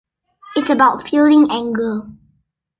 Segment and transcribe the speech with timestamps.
[0.55, 2.01] It's about feeling anger.